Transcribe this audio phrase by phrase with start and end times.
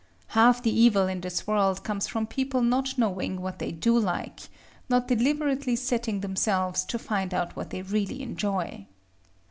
[0.29, 4.49] Half the evil in this world comes from people not knowing what they do like,
[4.89, 8.87] not deliberately setting themselves to find out what they really enjoy.